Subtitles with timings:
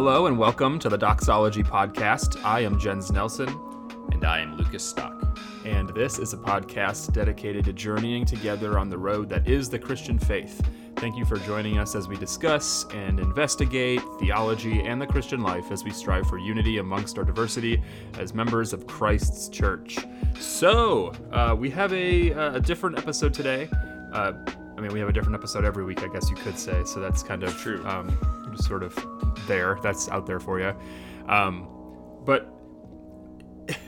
[0.00, 2.40] Hello and welcome to the Doxology Podcast.
[2.44, 3.48] I am Jens Nelson,
[4.12, 5.36] And I am Lucas Stock.
[5.64, 9.76] and this is a podcast dedicated to journeying together on the road that is the
[9.76, 10.64] Christian faith.
[10.98, 15.72] Thank you for joining us as we discuss and investigate theology and the Christian life
[15.72, 17.82] as we strive for unity amongst our diversity
[18.20, 19.98] as members of Christ's church.
[20.38, 23.68] So, uh, we have a, a different episode today.
[24.12, 24.34] Uh,
[24.76, 26.84] I mean, we have a different episode every week, I guess you could say.
[26.84, 27.84] So that's kind of True.
[27.84, 28.16] Um,
[28.58, 28.96] sort of
[29.46, 29.78] there.
[29.82, 30.74] That's out there for you.
[31.28, 31.68] Um,
[32.24, 32.52] but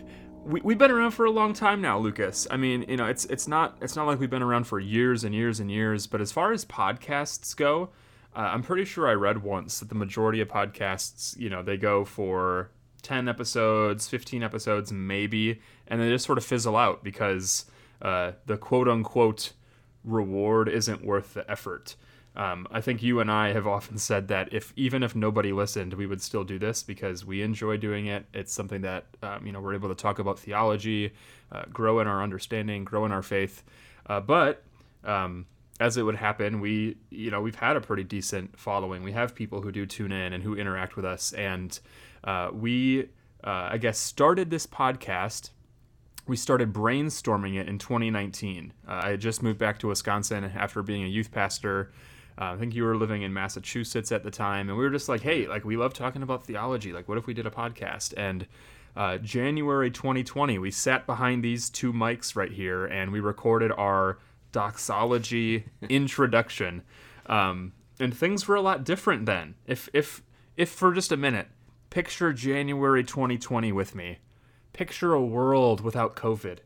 [0.45, 2.47] we, we've been around for a long time now, Lucas.
[2.51, 5.25] I mean, you know, it's it's not it's not like we've been around for years
[5.25, 6.07] and years and years.
[6.07, 7.91] But as far as podcasts go,
[8.35, 11.77] uh, I'm pretty sure I read once that the majority of podcasts, you know, they
[11.77, 12.71] go for
[13.03, 17.65] 10 episodes, 15 episodes, maybe, and they just sort of fizzle out because
[18.03, 19.53] uh, the quote unquote
[20.05, 21.97] reward isn't worth the effort.
[22.37, 25.95] Um, I think you and I have often said that if even if nobody listened,
[25.95, 28.27] we would still do this because we enjoy doing it.
[28.33, 31.13] It's something that um, you know we're able to talk about theology,
[31.51, 33.65] uh, grow in our understanding, grow in our faith.
[34.07, 34.63] Uh, but
[35.05, 35.47] um,
[35.81, 39.03] as it would happen, we you know we've had a pretty decent following.
[39.03, 41.79] We have people who do tune in and who interact with us, and
[42.23, 43.09] uh, we
[43.43, 45.51] uh, I guess started this podcast
[46.27, 48.73] we started brainstorming it in 2019.
[48.87, 51.91] Uh, I had just moved back to Wisconsin after being a youth pastor.
[52.41, 55.09] Uh, I think you were living in Massachusetts at the time, and we were just
[55.09, 56.93] like, "Hey, like we love talking about theology.
[56.93, 58.47] Like, what if we did a podcast?" And
[58.97, 64.19] uh, January 2020, we sat behind these two mics right here, and we recorded our
[64.53, 66.83] doxology introduction.
[67.27, 69.55] Um, and things were a lot different then.
[69.67, 70.23] If if
[70.57, 71.49] if for just a minute,
[71.91, 74.19] picture January 2020 with me
[74.73, 76.59] picture a world without COVID,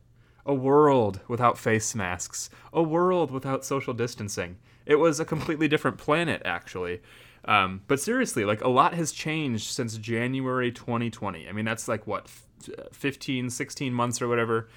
[0.47, 4.56] a world without face masks, a world without social distancing.
[4.87, 7.01] It was a completely different planet, actually.
[7.47, 11.48] Um, but seriously, like a lot has changed since January 2020.
[11.48, 14.69] I mean, that's like what, f- 15, 16 months or whatever.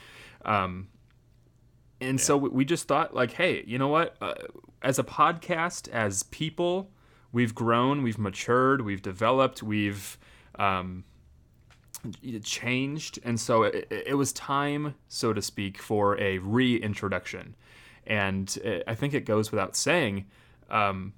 [0.44, 0.90] Um,
[2.02, 4.16] and so we- we just thought, like, hey, you know what?
[4.22, 4.34] Uh,
[4.82, 6.92] as a podcast, as people,
[7.32, 10.18] we've grown, we've matured, we've developed, we've
[10.60, 11.06] um,
[12.44, 17.56] changed, and so it, it was time, so to speak, for a reintroduction.
[18.08, 20.26] And uh, I think it goes without saying.
[20.70, 21.14] Um,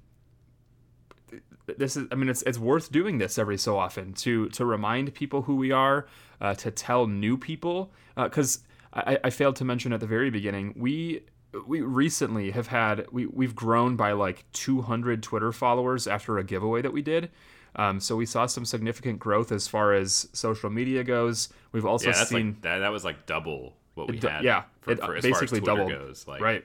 [1.78, 5.14] this is, I mean, it's it's worth doing this every so often to to remind
[5.14, 6.06] people who we are,
[6.40, 8.60] uh, to tell new people, because
[8.92, 11.22] I, I failed to mention at the very beginning we
[11.66, 16.82] we recently have had we we've grown by like 200 Twitter followers after a giveaway
[16.82, 17.30] that we did.
[17.76, 21.50] Um, so we saw some significant growth as far as social media goes.
[21.70, 22.78] We've also Yeah, seen like that.
[22.78, 24.42] That was like double what we d- had.
[24.42, 25.90] yeah, for, it, for, uh, as basically far as Twitter doubled.
[25.90, 26.26] goes.
[26.26, 26.64] Like, right.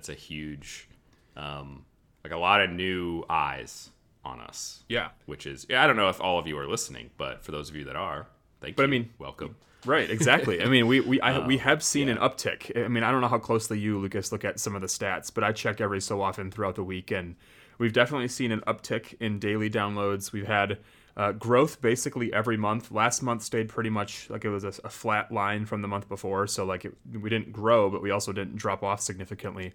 [0.00, 0.88] That's a huge,
[1.36, 1.84] um,
[2.24, 3.90] like a lot of new eyes
[4.24, 4.82] on us.
[4.88, 5.10] Yeah.
[5.26, 7.68] Which is, yeah, I don't know if all of you are listening, but for those
[7.68, 8.26] of you that are,
[8.62, 8.76] thank you.
[8.76, 9.56] But I mean- welcome.
[9.84, 10.62] Right, exactly.
[10.62, 12.82] I mean, we we I, Um, we have seen an uptick.
[12.82, 15.30] I mean, I don't know how closely you, Lucas, look at some of the stats,
[15.32, 17.36] but I check every so often throughout the week, and
[17.76, 20.32] we've definitely seen an uptick in daily downloads.
[20.32, 20.78] We've had
[21.16, 22.90] uh, growth basically every month.
[22.90, 26.08] Last month stayed pretty much like it was a, a flat line from the month
[26.08, 29.72] before, so like it, we didn't grow, but we also didn't drop off significantly.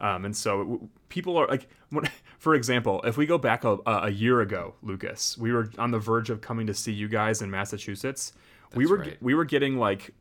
[0.00, 2.08] Um, and so w- people are like, when-
[2.38, 5.98] for example, if we go back a, a year ago, Lucas, we were on the
[5.98, 8.32] verge of coming to see you guys in Massachusetts.
[8.74, 9.16] we were right.
[9.20, 10.14] we were getting like,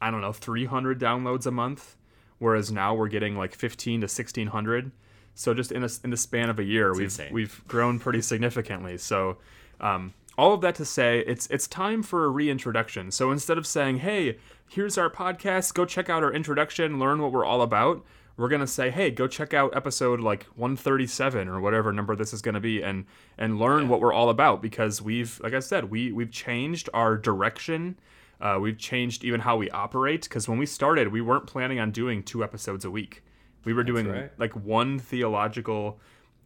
[0.00, 1.96] I don't know, 300 downloads a month,
[2.38, 4.92] whereas now we're getting like 15 to 1600.
[5.34, 7.32] So just in a in the span of a year, we've insane.
[7.32, 8.98] we've grown pretty significantly.
[8.98, 9.38] So.
[9.80, 13.10] Um, all of that to say, it's it's time for a reintroduction.
[13.12, 17.30] So instead of saying, "Hey, here's our podcast, go check out our introduction, learn what
[17.32, 18.04] we're all about,"
[18.36, 22.42] we're gonna say, "Hey, go check out episode like 137 or whatever number this is
[22.42, 23.04] gonna be, and
[23.38, 27.16] and learn what we're all about." Because we've, like I said, we we've changed our
[27.16, 27.96] direction.
[28.40, 30.24] Uh, we've changed even how we operate.
[30.24, 33.22] Because when we started, we weren't planning on doing two episodes a week.
[33.64, 34.30] We were doing right.
[34.38, 35.98] like one theological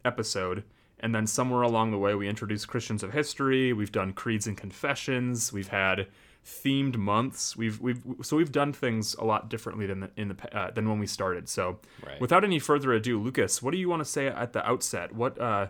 [0.05, 0.63] episode
[1.01, 4.57] and then somewhere along the way we introduced christians of history we've done creeds and
[4.57, 6.07] confessions we've had
[6.45, 10.57] themed months we've we've so we've done things a lot differently than the, in the
[10.57, 12.19] uh, than when we started so Right.
[12.21, 15.39] without any further ado lucas what do you want to say at the outset what
[15.39, 15.67] uh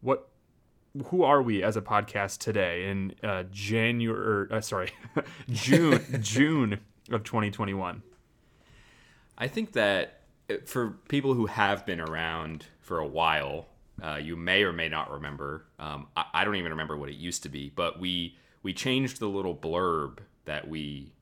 [0.00, 0.28] what
[1.06, 4.90] who are we as a podcast today in uh january uh, sorry
[5.48, 8.02] june june of 2021
[9.38, 10.19] I think that
[10.66, 13.66] for people who have been around for a while,
[14.02, 15.66] uh, you may or may not remember.
[15.78, 19.20] Um, I, I don't even remember what it used to be, but we we changed
[19.20, 21.12] the little blurb that we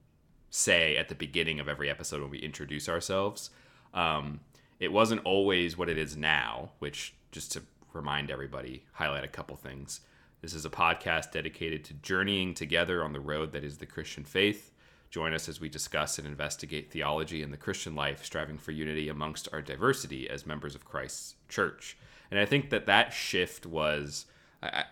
[0.51, 3.51] say at the beginning of every episode when we introduce ourselves.
[3.95, 4.41] Um,
[4.81, 9.57] it wasn't always what it is now, which just to remind everybody, highlight a couple
[9.57, 10.01] things.
[10.41, 14.25] This is a podcast dedicated to journeying together on the road that is the Christian
[14.25, 14.73] faith.
[15.11, 19.09] Join us as we discuss and investigate theology and the Christian life, striving for unity
[19.09, 21.97] amongst our diversity as members of Christ's church.
[22.31, 24.27] And I think that that shift was,
[24.63, 24.85] I,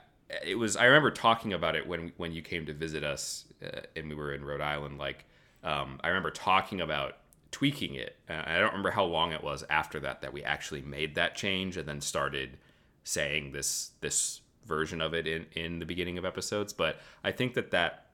[0.45, 0.77] it was.
[0.77, 4.15] I remember talking about it when when you came to visit us, uh, and we
[4.15, 4.99] were in Rhode Island.
[4.99, 5.25] Like,
[5.63, 7.19] um, I remember talking about
[7.51, 8.17] tweaking it.
[8.29, 11.35] Uh, I don't remember how long it was after that that we actually made that
[11.37, 12.59] change, and then started
[13.05, 16.73] saying this this version of it in in the beginning of episodes.
[16.73, 18.06] But I think that that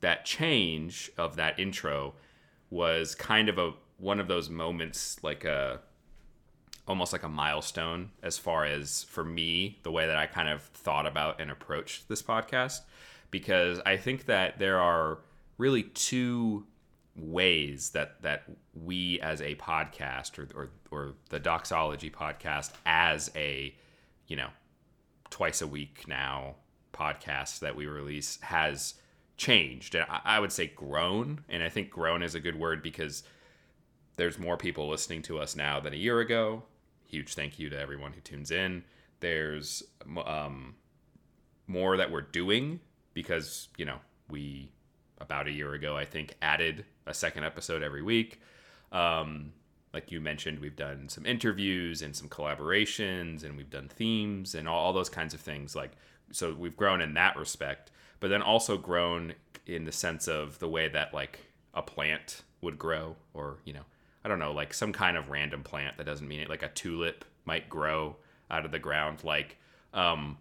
[0.00, 2.14] that change of that intro
[2.70, 5.80] was kind of a one of those moments like a
[6.86, 10.62] almost like a milestone as far as for me the way that I kind of
[10.62, 12.80] thought about and approached this podcast.
[13.30, 15.18] Because I think that there are
[15.58, 16.66] really two
[17.14, 23.74] ways that that we as a podcast or or, or the doxology podcast as a
[24.28, 24.48] you know
[25.28, 26.54] twice a week now
[26.94, 28.94] podcast that we release has
[29.38, 29.96] changed.
[29.96, 31.40] I would say grown.
[31.48, 33.22] And I think grown is a good word because
[34.16, 36.64] there's more people listening to us now than a year ago.
[37.06, 38.84] Huge thank you to everyone who tunes in.
[39.20, 39.82] There's
[40.26, 40.74] um,
[41.66, 42.80] more that we're doing
[43.14, 43.98] because, you know,
[44.28, 44.70] we
[45.20, 48.40] about a year ago, I think, added a second episode every week.
[48.92, 49.52] Um,
[49.94, 54.68] like you mentioned, we've done some interviews and some collaborations, and we've done themes and
[54.68, 55.74] all, all those kinds of things.
[55.74, 55.92] Like,
[56.30, 57.90] so we've grown in that respect
[58.20, 59.34] but then also grown
[59.66, 61.40] in the sense of the way that like
[61.74, 63.84] a plant would grow or you know
[64.24, 66.68] i don't know like some kind of random plant that doesn't mean it like a
[66.68, 68.16] tulip might grow
[68.50, 69.24] out of the ground.
[69.24, 69.56] Like
[69.94, 70.38] um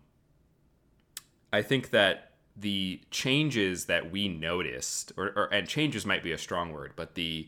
[1.53, 6.37] i think that the changes that we noticed or, or and changes might be a
[6.37, 7.47] strong word but the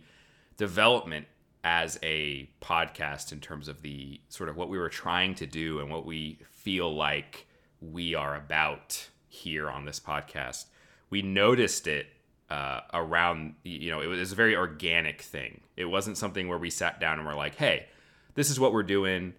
[0.55, 1.25] development
[1.63, 5.79] as a podcast in terms of the sort of what we were trying to do
[5.79, 7.47] and what we feel like
[7.81, 10.65] we are about here on this podcast.
[11.09, 12.07] We noticed it
[12.49, 15.61] uh, around, you know, it was a very organic thing.
[15.77, 17.87] It wasn't something where we sat down and we're like, hey,
[18.35, 19.33] this is what we're doing.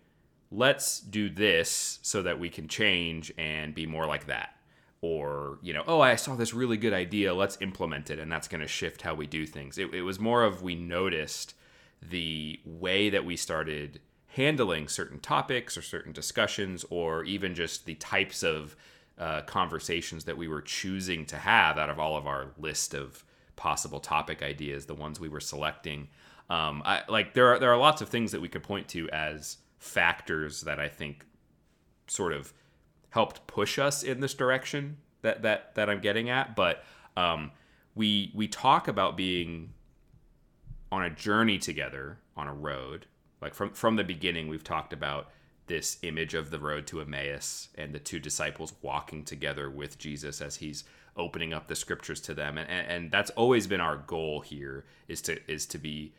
[0.50, 4.56] Let's do this so that we can change and be more like that.
[5.02, 7.34] Or, you know, oh, I saw this really good idea.
[7.34, 8.18] Let's implement it.
[8.18, 9.78] And that's going to shift how we do things.
[9.78, 11.54] It, it was more of we noticed
[12.02, 14.00] the way that we started
[14.34, 18.76] handling certain topics or certain discussions, or even just the types of
[19.20, 23.22] uh, conversations that we were choosing to have out of all of our list of
[23.54, 26.08] possible topic ideas, the ones we were selecting.
[26.48, 29.08] Um, I, like there are there are lots of things that we could point to
[29.10, 31.26] as factors that I think
[32.06, 32.52] sort of
[33.10, 36.56] helped push us in this direction that that that I'm getting at.
[36.56, 36.82] But
[37.16, 37.52] um,
[37.94, 39.74] we we talk about being
[40.90, 43.04] on a journey together on a road.
[43.42, 45.28] Like from from the beginning, we've talked about
[45.70, 50.40] this image of the road to Emmaus and the two disciples walking together with Jesus
[50.40, 50.82] as he's
[51.16, 52.58] opening up the scriptures to them.
[52.58, 56.12] And, and that's always been our goal here is to is to be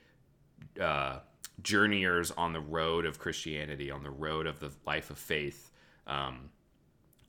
[0.82, 1.20] uh,
[1.62, 5.70] journeyers on the road of Christianity on the road of the life of faith
[6.08, 6.50] um,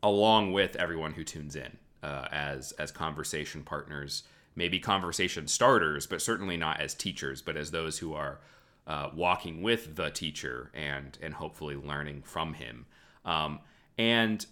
[0.00, 4.22] along with everyone who tunes in uh, as as conversation partners
[4.54, 8.38] maybe conversation starters but certainly not as teachers but as those who are
[8.86, 12.86] uh, walking with the teacher and and hopefully learning from him.
[13.24, 13.60] Um,
[13.98, 14.44] and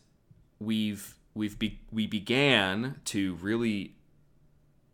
[0.58, 3.96] we've we've be, we began to really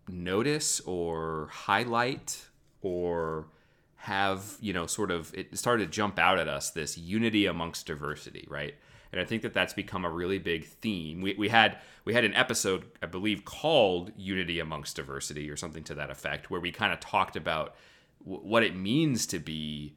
[0.08, 2.46] notice or highlight
[2.80, 3.48] or
[3.96, 7.86] have you know sort of it started to jump out at us this unity amongst
[7.86, 8.76] diversity right
[9.10, 12.22] and i think that that's become a really big theme we, we had we had
[12.22, 16.70] an episode i believe called unity amongst diversity or something to that effect where we
[16.70, 17.74] kind of talked about
[18.26, 19.94] what it means to be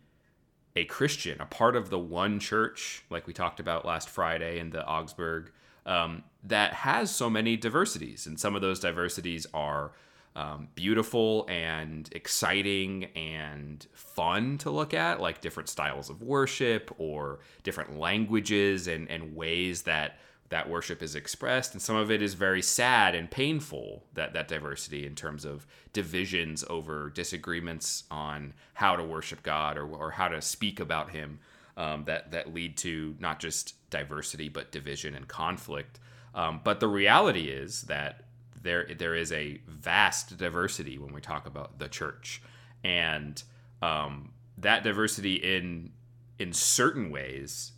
[0.75, 4.69] a Christian, a part of the one church, like we talked about last Friday in
[4.69, 5.51] the Augsburg,
[5.85, 8.27] um, that has so many diversities.
[8.27, 9.91] And some of those diversities are
[10.35, 17.39] um, beautiful and exciting and fun to look at, like different styles of worship or
[17.63, 22.33] different languages and, and ways that that worship is expressed and some of it is
[22.33, 28.95] very sad and painful that that diversity in terms of divisions over disagreements on how
[28.95, 31.39] to worship god or, or how to speak about him
[31.79, 35.99] um, that that lead to not just diversity but division and conflict.
[36.35, 38.25] Um, but the reality is that
[38.61, 42.41] there there is a vast diversity when we talk about the church.
[42.83, 43.41] And
[43.81, 45.91] um, that diversity in
[46.37, 47.71] in certain ways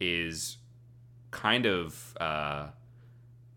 [0.00, 0.58] is
[1.34, 2.68] kind of uh,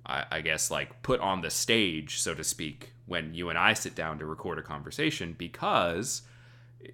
[0.06, 3.74] I, I guess like put on the stage, so to speak, when you and I
[3.74, 6.24] sit down to record a conversation because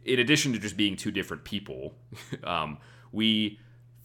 [0.05, 1.95] in addition to just being two different people,
[2.43, 2.77] um,
[3.11, 3.59] we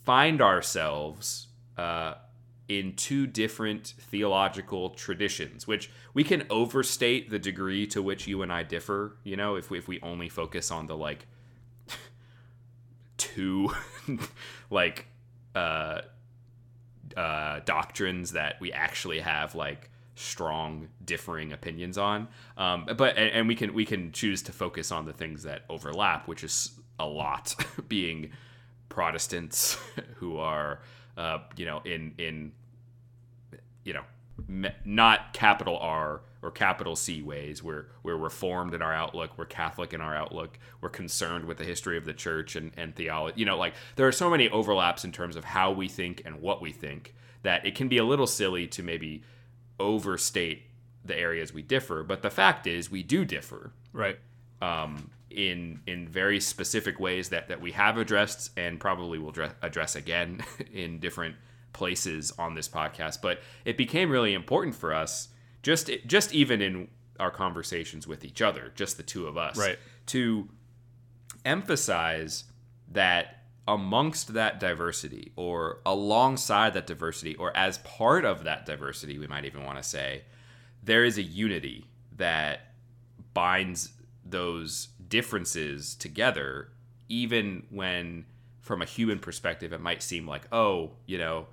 [0.05, 2.15] find ourselves uh,
[2.69, 8.53] in two different theological traditions, which we can overstate the degree to which you and
[8.53, 9.17] I differ.
[9.25, 11.27] You know, if we, if we only focus on the like
[13.17, 13.71] two
[14.71, 15.07] like
[15.55, 16.03] uh,
[17.19, 22.29] uh, doctrines that we actually have like strong differing opinions on.
[22.57, 25.63] Um, but and, and we can we can choose to focus on the things that
[25.69, 27.57] overlap, which is a lot,
[27.89, 28.31] being
[28.89, 29.79] Protestants
[30.17, 30.79] who are
[31.17, 32.53] uh, you know in in
[33.85, 37.63] you know not capital R or capital C ways.
[37.63, 39.33] We're we're reformed in our outlook.
[39.37, 40.59] We're Catholic in our outlook.
[40.81, 43.41] We're concerned with the history of the church and, and theology.
[43.41, 46.41] You know, like there are so many overlaps in terms of how we think and
[46.41, 49.23] what we think that it can be a little silly to maybe
[49.81, 50.63] overstate
[51.05, 52.03] the areas we differ.
[52.03, 53.73] But the fact is, we do differ.
[53.93, 54.19] Right.
[54.61, 59.51] Um, in in very specific ways that that we have addressed and probably will dre-
[59.61, 60.43] address again
[60.73, 61.37] in different
[61.73, 63.21] places on this podcast.
[63.21, 65.29] But it became really important for us
[65.63, 66.89] just just even in
[67.21, 69.79] our conversations with each other, just the two of us, Right.
[70.07, 70.49] to
[71.45, 72.45] emphasize
[72.91, 79.27] that amongst that diversity or alongside that diversity or as part of that diversity we
[79.27, 80.23] might even want to say
[80.83, 81.85] there is a unity
[82.17, 82.73] that
[83.35, 83.93] binds
[84.25, 86.71] those differences together
[87.11, 88.25] even when
[88.61, 91.47] from a human perspective it might seem like oh you know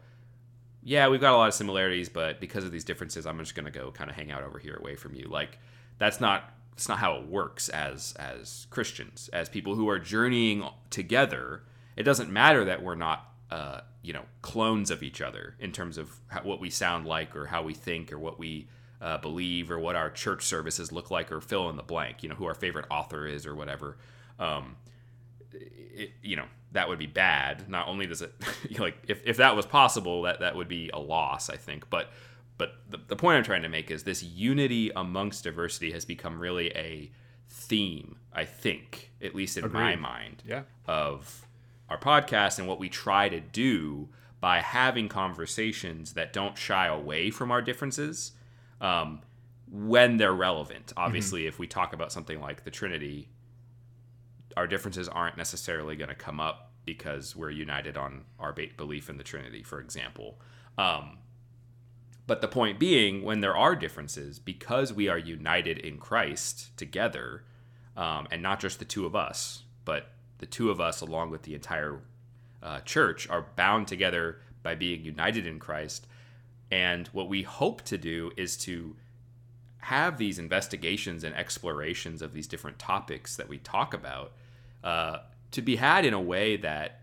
[0.85, 3.71] yeah we've got a lot of similarities but because of these differences i'm just to
[3.71, 5.27] go kind of hang out over here away from you.
[5.27, 5.59] Like
[5.97, 9.29] that's not it's not how it works as as christians.
[9.33, 11.63] As people who are journeying together
[11.97, 15.97] it doesn't matter that we're not uh, you know clones of each other in terms
[15.97, 18.67] of how, what we sound like or how we think or what we
[19.01, 22.29] uh, believe or what our church services look like or fill in the blank you
[22.29, 23.97] know who our favorite author is or whatever.
[24.39, 24.75] Um,
[25.51, 28.33] it, you know that would be bad not only does it
[28.79, 32.11] like if, if that was possible that that would be a loss i think but
[32.57, 36.39] but the, the point i'm trying to make is this unity amongst diversity has become
[36.39, 37.11] really a
[37.49, 40.63] theme i think at least in my mind Yeah.
[40.87, 41.47] of
[41.89, 44.09] our podcast and what we try to do
[44.41, 48.31] by having conversations that don't shy away from our differences
[48.81, 49.21] um,
[49.71, 50.93] when they're relevant.
[50.97, 53.29] Obviously, if we talk about something like the Trinity,
[54.55, 59.17] our differences aren't necessarily going to come up because we're united on our belief in
[59.17, 60.39] the Trinity, for example.
[60.77, 61.17] Um,
[62.27, 67.43] but the point being, when there are differences, because we are united in Christ together,
[67.95, 71.43] um, and not just the two of us, but the two of us, along with
[71.43, 72.01] the entire
[72.63, 76.07] uh, church, are bound together by being united in Christ.
[76.71, 78.95] And what we hope to do is to
[79.77, 84.33] have these investigations and explorations of these different topics that we talk about
[84.85, 85.17] uh,
[85.51, 87.01] to be had in a way that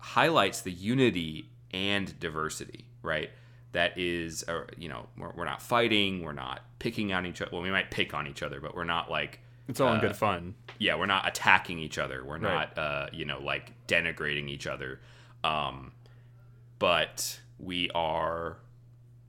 [0.00, 3.30] highlights the unity and diversity, right?
[3.72, 7.50] That is, uh, you know, we're, we're not fighting, we're not picking on each other.
[7.52, 10.00] Well, we might pick on each other, but we're not like It's all in Uh,
[10.00, 10.54] good fun.
[10.78, 12.24] yeah, we're not attacking each other.
[12.24, 12.74] We're Right.
[12.74, 15.00] not, uh, you know, like denigrating each other.
[15.44, 15.92] Um,
[16.78, 18.58] but we are,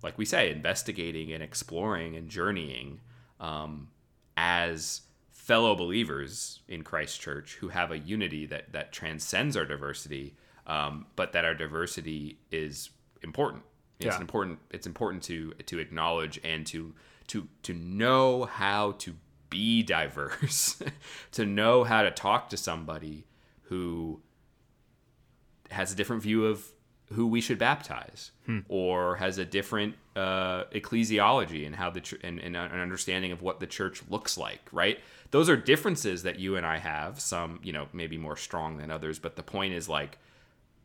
[0.04, 3.02] like we say, investigating and exploring and journeying
[3.40, 3.90] um,
[4.38, 5.02] as
[5.50, 10.36] fellow believers in Christ Church who have a unity that that transcends our diversity,
[10.68, 12.92] um, but that our diversity is
[13.24, 13.64] important.
[14.00, 14.22] It's Yeah.
[14.22, 14.60] important.
[14.70, 16.94] It's important to to acknowledge and to
[17.32, 19.16] to to know how to
[19.50, 20.80] be diverse,
[21.32, 23.26] to know how to talk to somebody
[23.70, 24.22] who
[25.72, 26.72] has a different view of
[27.14, 28.32] who we should baptize,
[28.68, 33.42] or has a different uh, ecclesiology and how the ch- and, and an understanding of
[33.42, 34.62] what the church looks like.
[34.72, 35.00] Right?
[35.32, 37.20] Those are differences that you and I have.
[37.20, 39.20] Some, you know, maybe more strong than others.
[39.20, 40.18] But the point is, like,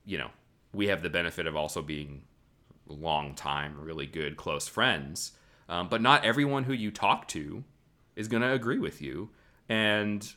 [0.04, 0.30] you know,
[0.72, 2.22] we have the benefit of also being
[2.86, 5.32] long time, really good, close friends.
[5.68, 7.64] Um, but not everyone who you talk to
[8.16, 9.30] is going to agree with you.
[9.68, 10.30] And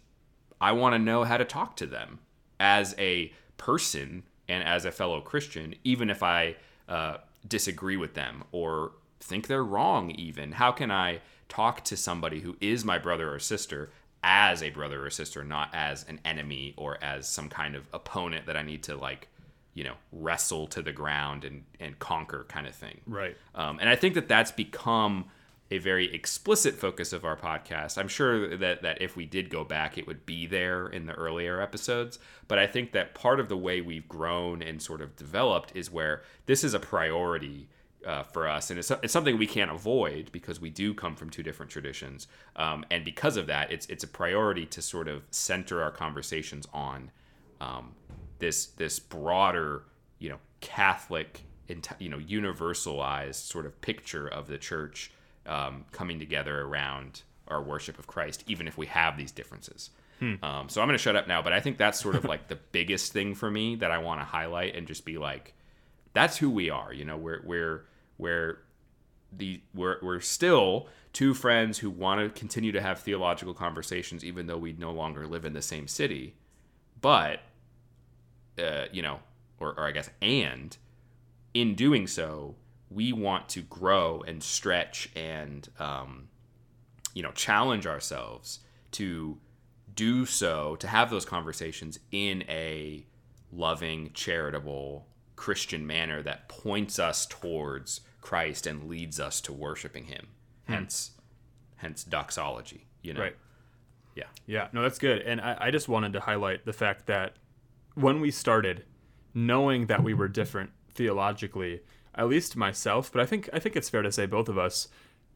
[0.62, 2.20] I want to know how to talk to them
[2.60, 6.56] as a person and as a fellow Christian, even if I
[6.88, 10.54] uh, disagree with them or think they're wrong, even.
[10.54, 13.90] How can I talk to somebody who is my brother or sister
[14.24, 18.46] as a brother or sister, not as an enemy or as some kind of opponent
[18.46, 19.28] that I need to, like,
[19.74, 23.00] you know, wrestle to the ground and, and conquer kind of thing?
[23.06, 23.38] Right.
[23.56, 25.26] Um, and I think that that's become
[25.70, 27.98] a very explicit focus of our podcast.
[27.98, 31.14] I'm sure that that if we did go back, it would be there in the
[31.14, 32.20] earlier episodes.
[32.48, 35.92] But I think that part of the way we've grown and sort of developed is
[35.92, 37.70] where this is a priority.
[38.06, 41.30] Uh, for us, and it's, it's something we can't avoid because we do come from
[41.30, 45.24] two different traditions, um, and because of that, it's it's a priority to sort of
[45.32, 47.12] center our conversations on
[47.60, 47.96] um,
[48.40, 49.84] this this broader,
[50.20, 55.12] you know, Catholic and you know universalized sort of picture of the church
[55.48, 59.90] um, coming together around our worship of Christ, even if we have these differences.
[60.20, 60.36] Hmm.
[60.44, 62.48] Um, so I'm going to shut up now, but I think that's sort of like
[62.48, 65.54] the biggest thing for me that I want to highlight and just be like,
[66.14, 66.92] that's who we are.
[66.92, 67.86] You know, we're we're
[68.18, 68.60] we're
[69.32, 74.48] the we're we're still two friends who want to continue to have theological conversations, even
[74.48, 76.36] though we no longer live in the same city.
[77.00, 77.42] But
[78.58, 79.20] uh, you know,
[79.60, 80.76] or, or I guess, and
[81.54, 82.56] in doing so,
[82.90, 86.30] we want to grow and stretch and um,
[87.14, 88.60] you know challenge ourselves
[88.92, 89.38] to
[89.94, 93.06] do so to have those conversations in a
[93.52, 100.28] loving charitable christian manner that points us towards christ and leads us to worshiping him.
[100.68, 100.74] Hmm.
[100.74, 101.12] hence
[101.78, 103.22] hence doxology you know?
[103.22, 103.36] Right.
[104.16, 104.26] Yeah.
[104.46, 104.68] Yeah.
[104.74, 105.22] No that's good.
[105.22, 107.34] And I, I just wanted to highlight the fact that
[107.96, 108.84] when we started
[109.34, 111.82] knowing that we were different theologically
[112.18, 114.88] at least myself, but I think I think it's fair to say both of us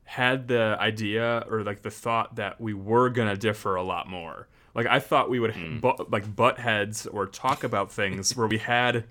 [0.03, 4.47] had the idea or like the thought that we were gonna differ a lot more.
[4.73, 5.81] Like I thought we would mm.
[5.81, 9.05] bu- like butt heads or talk about things where we had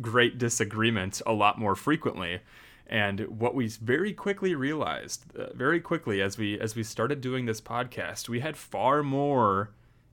[0.00, 2.40] great disagreement a lot more frequently.
[2.86, 7.46] And what we very quickly realized, uh, very quickly as we as we started doing
[7.46, 9.70] this podcast, we had far more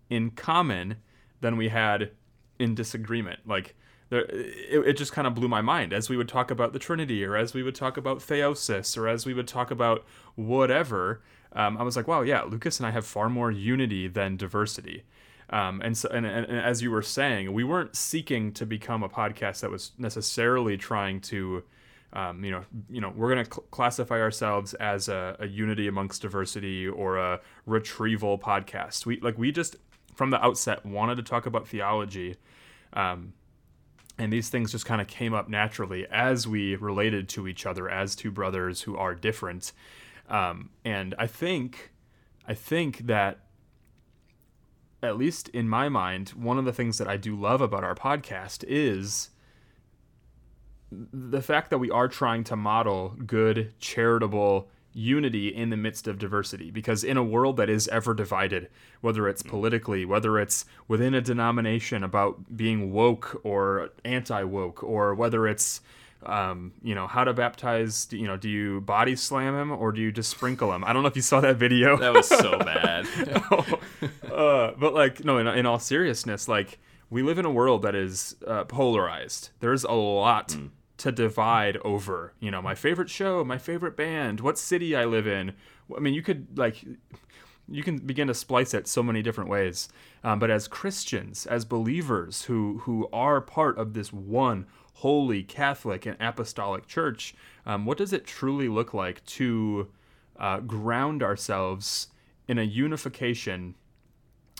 [0.09, 0.97] in common
[1.41, 2.11] than we had
[2.59, 3.39] in disagreement.
[3.47, 3.75] Like
[4.09, 6.79] there, it, it just kind of blew my mind as we would talk about the
[6.79, 11.21] Trinity or as we would talk about theosis or as we would talk about whatever.
[11.53, 15.03] Um, I was like, wow, yeah, Lucas and I have far more unity than diversity.
[15.49, 19.01] Um, and so, and, and, and, as you were saying, we weren't seeking to become
[19.01, 21.63] a podcast that was necessarily trying to,
[22.11, 25.87] um, you know, you know, we're going to cl- classify ourselves as a, a, unity
[25.87, 29.05] amongst diversity or a retrieval podcast.
[29.05, 29.77] We like we just
[30.15, 32.35] from the outset wanted to talk about theology,
[32.91, 33.31] um,
[34.17, 37.89] and these things just kind of came up naturally as we related to each other
[37.89, 39.71] as two brothers who are different.
[40.29, 41.91] Um, and i think
[42.45, 43.39] i think that
[45.01, 47.95] at least in my mind one of the things that i do love about our
[47.95, 49.29] podcast is
[50.91, 56.17] the fact that we are trying to model good charitable unity in the midst of
[56.17, 56.71] diversity.
[56.71, 58.69] Because in a world that is ever divided
[59.01, 65.47] whether it's politically whether it's within a denomination about being woke or anti-woke or whether
[65.47, 65.81] it's
[66.25, 70.01] um, you know how to baptize you know do you body slam him or do
[70.01, 70.83] you just sprinkle him?
[70.83, 71.95] I don't know if you saw that video.
[71.97, 73.07] That was so bad.
[73.51, 73.79] Oh,
[74.33, 76.79] uh, but like no in, in, all seriousness like
[77.11, 79.51] we live in a world that is uh, polarized.
[79.59, 84.39] There's a lot mm to divide over, you know, my favorite show, my favorite band,
[84.39, 85.53] what city I live in.
[85.95, 86.83] I mean, you could like
[87.69, 89.89] you can begin to splice it so many different ways.
[90.23, 96.05] Um, but as Christians, as believers who who are part of this one holy Catholic
[96.05, 99.89] and apostolic church, um, what does it truly look like to
[100.39, 102.07] uh, ground ourselves
[102.47, 103.75] in a unification,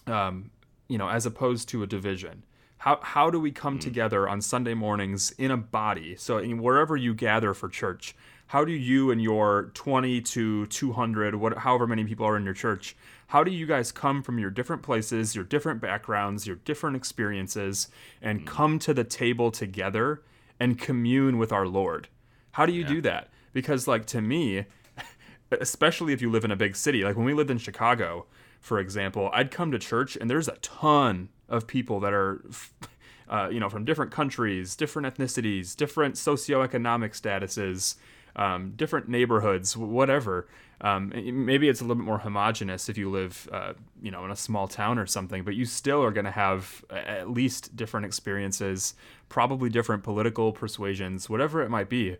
[0.06, 0.52] um,
[0.88, 2.44] you know, as opposed to a division?
[2.78, 3.82] How how do we come mm.
[3.82, 6.16] together on Sunday mornings in a body?
[6.16, 8.16] So wherever you gather for church,
[8.48, 12.54] how do you and your 20 to 200, what, however many people are in your
[12.54, 12.96] church,
[13.28, 17.90] how do you guys come from your different places, your different backgrounds, your different experiences,
[18.22, 18.46] and mm.
[18.46, 20.22] come to the table together
[20.60, 22.08] and commune with our Lord?
[22.52, 22.88] How do you yeah.
[22.88, 23.30] do that?
[23.54, 24.66] Because like to me,
[25.52, 28.28] especially if you live in a big city, like when we lived in Chicago,
[28.62, 32.44] for example, I'd come to church and there's a ton of people that are,
[33.30, 37.96] uh, you know, from different countries, different ethnicities, different socioeconomic statuses,
[38.36, 40.48] um, different neighborhoods, whatever.
[40.80, 44.32] Um, maybe it's a little bit more homogenous if you live, uh, you know, in
[44.32, 48.06] a small town or something, but you still are going to have at least different
[48.06, 48.94] experiences,
[49.28, 52.18] probably different political persuasions, whatever it might be.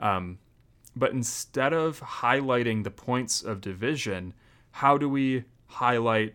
[0.00, 0.38] Um,
[0.96, 4.32] but instead of highlighting the points of division,
[4.70, 6.34] how do we highlight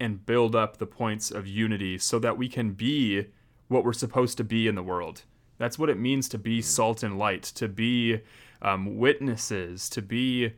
[0.00, 3.26] and build up the points of unity so that we can be
[3.68, 5.22] what we're supposed to be in the world.
[5.58, 8.20] That's what it means to be salt and light, to be
[8.62, 10.54] um, witnesses, to be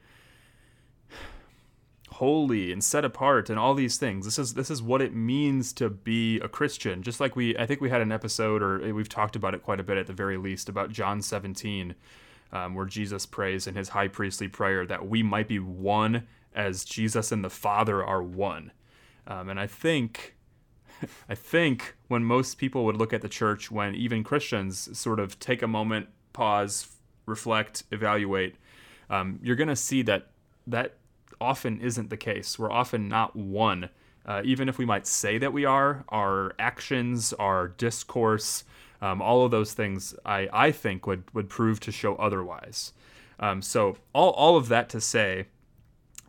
[2.12, 4.24] holy and set apart and all these things.
[4.24, 7.02] This is this is what it means to be a Christian.
[7.02, 9.80] Just like we I think we had an episode or we've talked about it quite
[9.80, 11.94] a bit at the very least about John 17
[12.52, 16.84] um, where Jesus prays in his high priestly prayer that we might be one as
[16.84, 18.72] Jesus and the Father are one.
[19.26, 20.34] Um, and I think,
[21.28, 25.38] I think when most people would look at the church, when even Christians sort of
[25.38, 26.88] take a moment, pause,
[27.26, 28.56] reflect, evaluate,
[29.10, 30.28] um, you're going to see that
[30.66, 30.96] that
[31.40, 32.58] often isn't the case.
[32.58, 33.90] We're often not one.
[34.24, 38.64] Uh, even if we might say that we are, our actions, our discourse,
[39.02, 42.92] Um, all of those things I, I think would, would prove to show otherwise.
[43.40, 45.46] Um, so, all, all of that to say,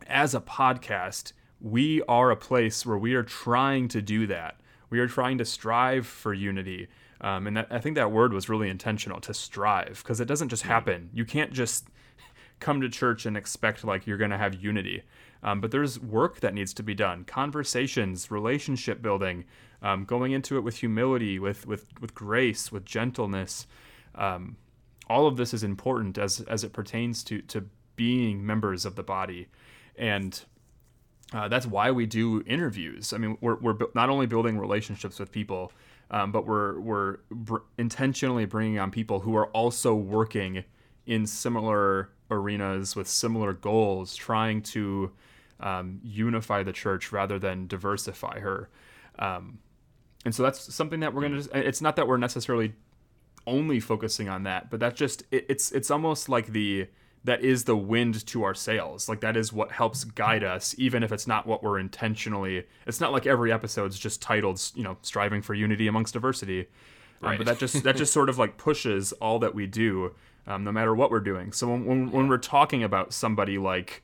[0.08, 4.60] as a podcast, we are a place where we are trying to do that.
[4.90, 6.88] We are trying to strive for unity.
[7.20, 10.50] Um, and that, I think that word was really intentional to strive because it doesn't
[10.50, 11.10] just happen.
[11.12, 11.88] You can't just
[12.60, 15.02] come to church and expect like you're going to have unity.
[15.42, 19.44] Um, but there's work that needs to be done conversations, relationship building,
[19.82, 23.66] um, going into it with humility, with, with, with grace, with gentleness.
[24.14, 24.56] Um,
[25.08, 29.02] all of this is important as, as it pertains to, to being members of the
[29.02, 29.48] body.
[29.96, 30.42] And
[31.32, 33.12] uh, that's why we do interviews.
[33.12, 35.72] I mean, we're, we're not only building relationships with people,
[36.10, 40.64] um, but we're, we're br- intentionally bringing on people who are also working
[41.06, 45.10] in similar arenas with similar goals, trying to
[45.60, 48.68] um, unify the church rather than diversify her.
[49.18, 49.58] Um,
[50.24, 52.74] and so that's something that we're to, it's not that we're necessarily
[53.46, 56.86] only focusing on that, but that's just, it, it's, it's almost like the,
[57.24, 59.08] that is the wind to our sails.
[59.08, 62.64] Like that is what helps guide us, even if it's not what we're intentionally.
[62.86, 66.66] It's not like every episode's just titled, you know, striving for unity amongst diversity.
[67.22, 67.38] Um, right.
[67.38, 70.14] but that just that just sort of like pushes all that we do,
[70.46, 71.52] um, no matter what we're doing.
[71.52, 74.02] So when, when, when we're talking about somebody like,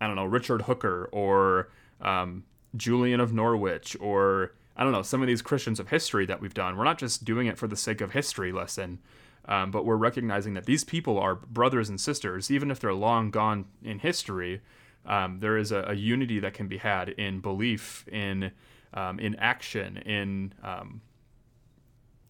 [0.00, 1.68] I don't know, Richard Hooker or
[2.00, 2.42] um,
[2.76, 6.54] Julian of Norwich or I don't know some of these Christians of history that we've
[6.54, 8.98] done, we're not just doing it for the sake of history lesson.
[9.46, 13.30] Um, but we're recognizing that these people are brothers and sisters, even if they're long
[13.30, 14.60] gone in history.
[15.04, 18.52] Um, there is a, a, unity that can be had in belief, in
[18.94, 21.00] um, in action, in um,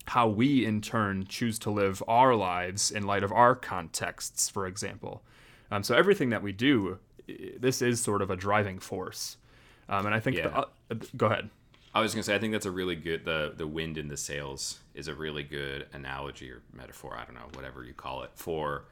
[0.07, 4.67] how we in turn choose to live our lives in light of our contexts, for
[4.67, 5.23] example.
[5.71, 6.99] Um, so everything that we do,
[7.59, 9.37] this is sort of a driving force,
[9.91, 10.39] um, and I think.
[10.39, 10.65] Yeah.
[10.89, 11.51] The, uh, go ahead.
[11.95, 14.17] I was gonna say I think that's a really good the the wind in the
[14.17, 18.31] sails is a really good analogy or metaphor I don't know whatever you call it
[18.35, 18.85] for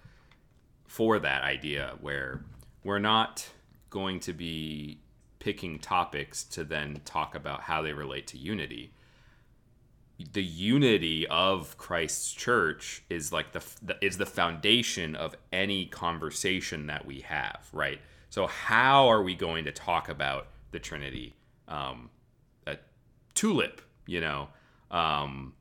[0.86, 2.44] for that idea where
[2.82, 3.48] we're not
[3.90, 4.98] going to be
[5.38, 8.92] picking topics to then talk about how they relate to unity.
[10.32, 13.62] The unity of Christ's church is like the
[14.02, 18.00] is the foundation of any conversation that we have, right?
[18.28, 21.34] So how are we going to talk about the Trinity?
[21.68, 22.10] Um,
[23.34, 24.48] Tulip, you know.
[24.90, 25.54] Um,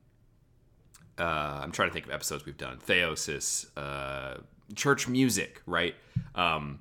[1.19, 2.77] uh, I'm trying to think of episodes we've done.
[2.77, 4.41] Theosis, uh,
[4.75, 5.95] church music, right?
[6.35, 6.79] Um,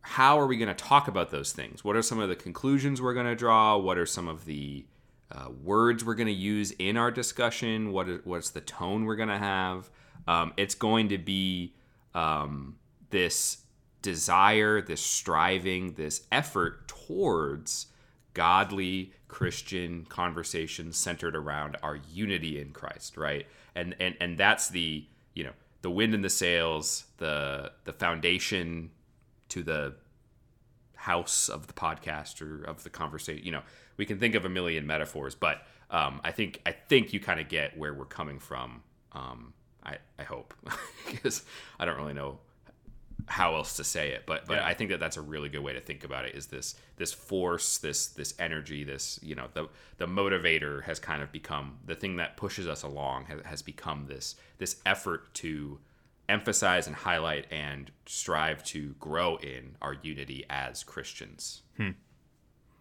[0.00, 1.82] how are we going to talk about those things?
[1.82, 3.76] What are some of the conclusions we're going to draw?
[3.76, 4.84] What are some of the
[5.32, 7.90] uh, words we're going to use in our discussion?
[7.90, 9.90] What is, what's the tone we're going to have?
[10.28, 11.74] Um, it's going to be
[12.14, 12.76] um,
[13.10, 13.58] this
[14.02, 17.86] desire, this striving, this effort towards
[18.34, 23.46] godly Christian conversation centered around our unity in Christ, right?
[23.74, 28.90] And and and that's the you know the wind in the sails, the the foundation
[29.48, 29.94] to the
[30.94, 33.44] house of the podcast or of the conversation.
[33.44, 33.62] You know,
[33.96, 37.40] we can think of a million metaphors, but um, I think I think you kind
[37.40, 38.82] of get where we're coming from.
[39.12, 39.52] Um,
[39.84, 40.54] I I hope
[41.10, 41.44] because
[41.78, 42.38] I don't really know
[43.26, 44.66] how else to say it but but yeah.
[44.66, 47.12] i think that that's a really good way to think about it is this this
[47.12, 51.94] force this this energy this you know the the motivator has kind of become the
[51.94, 55.78] thing that pushes us along has, has become this this effort to
[56.28, 61.90] emphasize and highlight and strive to grow in our unity as christians hmm.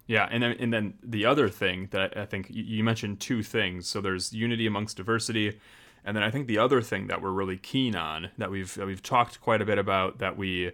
[0.07, 3.87] yeah and then, and then the other thing that i think you mentioned two things
[3.87, 5.59] so there's unity amongst diversity
[6.05, 8.85] and then I think the other thing that we're really keen on that we've that
[8.85, 10.71] we've talked quite a bit about that we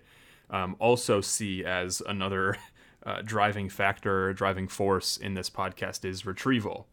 [0.50, 2.58] um, also see as another
[3.06, 6.88] uh, driving factor, driving force in this podcast is retrieval,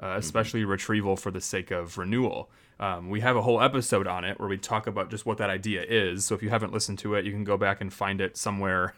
[0.00, 0.18] uh, mm-hmm.
[0.18, 0.70] especially mm-hmm.
[0.70, 2.50] retrieval for the sake of renewal.
[2.80, 5.50] Um, we have a whole episode on it where we talk about just what that
[5.50, 6.24] idea is.
[6.24, 8.94] So if you haven't listened to it, you can go back and find it somewhere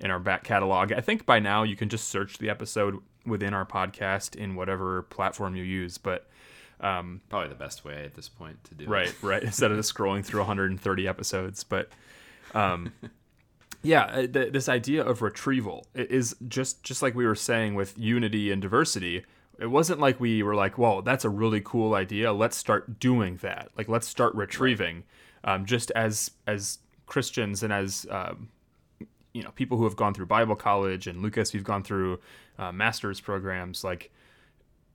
[0.00, 0.92] in our back catalog.
[0.92, 5.02] I think by now you can just search the episode within our podcast in whatever
[5.02, 6.26] platform you use, but
[6.80, 9.14] um, Probably the best way at this point to do right, it.
[9.22, 9.42] Right, right.
[9.42, 11.90] Instead of just scrolling through 130 episodes, but
[12.54, 12.92] um,
[13.82, 17.96] yeah, uh, th- this idea of retrieval is just just like we were saying with
[17.98, 19.24] unity and diversity.
[19.58, 22.32] It wasn't like we were like, "Whoa, that's a really cool idea.
[22.32, 23.68] Let's start doing that.
[23.76, 25.04] Like, let's start retrieving."
[25.44, 25.54] Right.
[25.54, 28.48] Um, just as as Christians and as um,
[29.32, 32.20] you know people who have gone through Bible college and Lucas, we've gone through
[32.58, 33.84] uh, master's programs.
[33.84, 34.10] Like,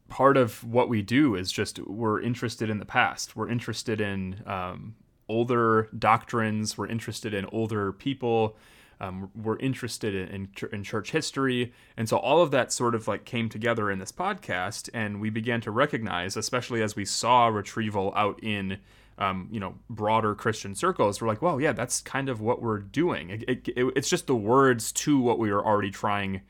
[0.09, 3.35] part of what we do is just we're interested in the past.
[3.35, 4.95] We're interested in um,
[5.27, 6.77] older doctrines.
[6.77, 8.57] We're interested in older people.
[8.99, 13.09] Um, we're interested in, in, in church history, and so all of that sort of
[13.09, 17.47] like came together in this podcast, and we began to recognize, especially as we saw
[17.47, 18.77] retrieval out in
[19.17, 22.79] um, you know broader Christian circles, we're like, well, yeah, that's kind of what we're
[22.79, 23.31] doing.
[23.31, 26.41] It, it, it, it's just the words to what we were already trying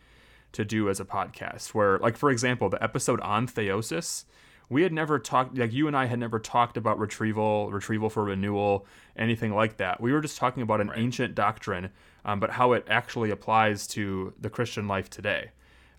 [0.56, 1.70] to do as a podcast.
[1.70, 4.26] Where, like for example, the episode on theosis
[4.70, 8.24] we had never talked like you and I had never talked about retrieval, retrieval for
[8.24, 10.02] renewal, anything like that.
[10.02, 10.98] We were just talking about an right.
[10.98, 11.92] ancient doctrine,
[12.24, 15.52] um, but how it actually applies to the Christian life today.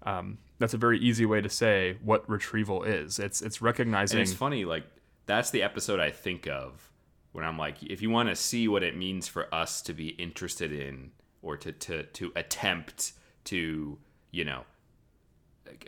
[0.02, 3.18] Um, that's a very easy way to say what retrieval is.
[3.18, 4.18] It's it's recognizing.
[4.18, 4.84] And it's funny, like
[5.26, 6.90] that's the episode I think of
[7.32, 10.08] when I'm like, if you want to see what it means for us to be
[10.08, 13.12] interested in or to to to attempt
[13.44, 13.98] to
[14.36, 14.64] you know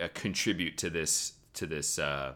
[0.02, 2.32] uh, contribute to this to this uh,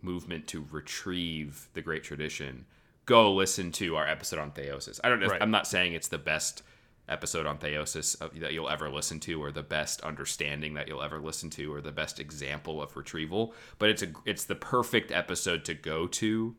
[0.00, 2.64] movement to retrieve the great tradition,
[3.04, 4.98] go listen to our episode on theosis.
[5.04, 5.26] I don't know.
[5.26, 5.42] Right.
[5.42, 6.62] I'm not saying it's the best
[7.08, 11.18] episode on theosis that you'll ever listen to or the best understanding that you'll ever
[11.18, 15.64] listen to or the best example of retrieval but it's a it's the perfect episode
[15.64, 16.54] to go to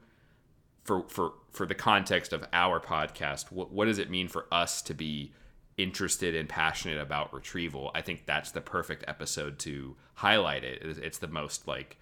[0.84, 4.82] for for for the context of our podcast what what does it mean for us
[4.82, 5.32] to be
[5.78, 11.18] interested and passionate about retrieval i think that's the perfect episode to highlight it it's
[11.18, 11.98] the most like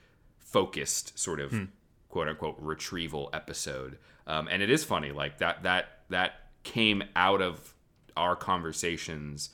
[0.50, 1.64] focused sort of hmm.
[2.10, 3.98] quote unquote retrieval episode.
[4.26, 7.74] Um, and it is funny, like that that that came out of
[8.18, 9.52] our conversations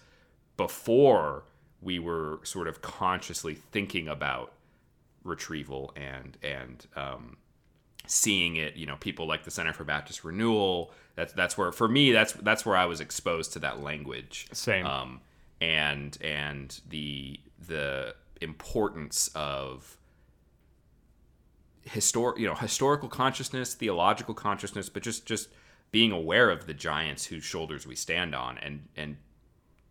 [0.58, 1.43] before
[1.82, 4.54] we were sort of consciously thinking about
[5.23, 7.38] retrieval and and um,
[8.07, 8.75] seeing it.
[8.75, 10.91] You know, people like the Center for Baptist Renewal.
[11.15, 14.47] That's that's where for me that's that's where I was exposed to that language.
[14.51, 14.85] Same.
[14.85, 15.21] Um,
[15.61, 19.97] and and the the importance of
[21.83, 25.49] historic you know historical consciousness theological consciousness but just just
[25.91, 29.17] being aware of the giants whose shoulders we stand on and and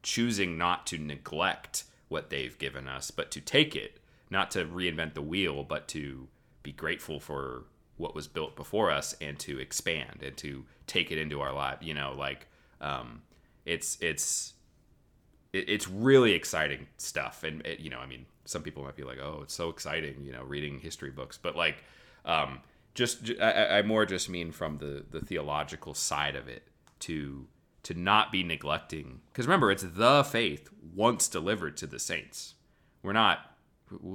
[0.02, 5.14] choosing not to neglect what they've given us but to take it not to reinvent
[5.14, 6.28] the wheel but to
[6.62, 7.64] be grateful for
[7.96, 11.78] what was built before us and to expand and to take it into our life
[11.80, 12.46] you know like
[12.80, 13.22] um,
[13.64, 14.54] it's it's
[15.52, 19.18] it's really exciting stuff and it, you know i mean some people might be like,
[19.18, 21.38] "Oh, it's so exciting," you know, reading history books.
[21.40, 21.82] But like,
[22.24, 22.60] um,
[22.94, 26.62] just I, I more just mean from the the theological side of it
[27.00, 27.46] to
[27.84, 32.54] to not be neglecting because remember it's the faith once delivered to the saints.
[33.02, 33.40] We're not,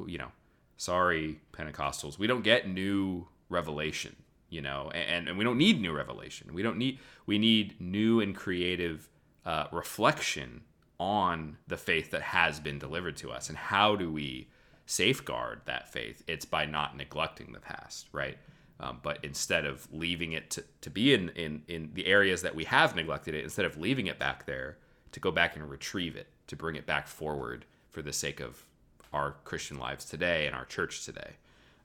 [0.08, 0.32] you know,
[0.78, 4.16] sorry Pentecostals, we don't get new revelation,
[4.50, 6.54] you know, and and we don't need new revelation.
[6.54, 9.10] We don't need we need new and creative
[9.46, 10.62] uh, reflection
[11.00, 13.50] on the faith that has been delivered to us.
[13.50, 14.50] And how do we
[14.86, 16.24] safeguard that faith?
[16.28, 18.38] It's by not neglecting the past right?
[18.80, 22.56] Um, but instead of leaving it to, to be in, in, in the areas that
[22.56, 24.78] we have neglected it instead of leaving it back there
[25.12, 28.66] to go back and retrieve it to bring it back forward for the sake of
[29.12, 31.32] our christian lives today and our church today.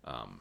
[0.04, 0.40] Um,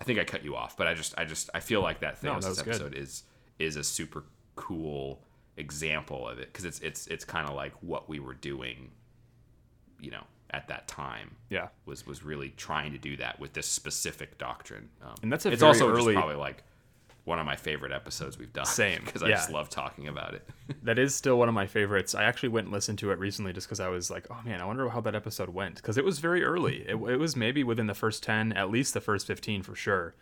[0.00, 2.22] i think i cut you off but i just i just i feel like that,
[2.22, 2.94] no, that episode good.
[2.94, 3.24] is
[3.58, 4.24] is a super
[4.56, 5.20] cool
[5.58, 8.90] example of it because it's it's it's kind of like what we were doing,
[10.00, 11.36] you know, at that time.
[11.50, 14.88] Yeah, was was really trying to do that with this specific doctrine.
[15.02, 16.14] Um, and that's a it's also early...
[16.14, 16.62] probably like
[17.28, 18.66] one of my favorite episodes we've done.
[18.66, 20.48] Same, because I just love talking about it.
[20.82, 22.14] that is still one of my favorites.
[22.14, 24.60] I actually went and listened to it recently just because I was like, oh man,
[24.60, 26.78] I wonder how that episode went because it was very early.
[26.78, 30.14] It, it, was maybe within the first ten, at least the first fifteen for sure.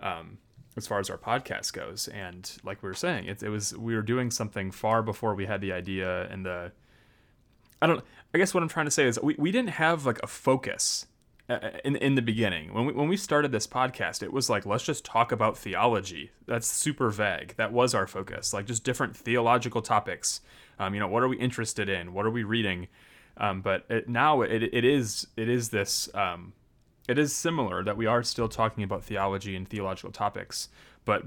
[0.00, 0.38] Um,
[0.76, 2.08] as far as our podcast goes.
[2.08, 5.46] And like we were saying, it, it was we were doing something far before we
[5.46, 6.72] had the idea and the.
[7.80, 8.04] I don't.
[8.34, 11.06] I guess what I'm trying to say is we, we didn't have like a focus
[11.84, 14.22] in in the beginning when we when we started this podcast.
[14.22, 16.30] It was like let's just talk about theology.
[16.46, 17.54] That's super vague.
[17.56, 18.52] That was our focus.
[18.52, 20.40] Like just different theological topics.
[20.78, 22.12] Um, you know, what are we interested in?
[22.12, 22.88] What are we reading?
[23.36, 26.52] Um, but it, now it, it is it is this um,
[27.08, 30.68] it is similar that we are still talking about theology and theological topics,
[31.04, 31.24] but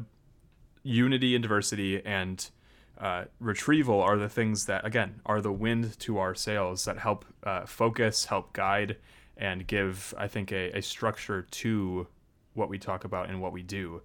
[0.83, 2.49] unity and diversity and
[2.97, 7.25] uh, retrieval are the things that, again, are the wind to our sails that help
[7.43, 8.97] uh, focus, help guide,
[9.37, 12.07] and give, I think, a, a structure to
[12.53, 14.01] what we talk about and what we do.